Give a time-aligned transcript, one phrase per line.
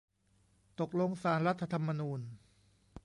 [0.79, 2.21] ตกลงศาลรัฐธรรมนูญ